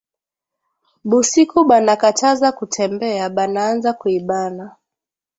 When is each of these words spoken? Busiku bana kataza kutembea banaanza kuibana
Busiku 1.09 1.59
bana 1.69 1.93
kataza 2.03 2.49
kutembea 2.57 3.25
banaanza 3.35 3.91
kuibana 3.99 4.65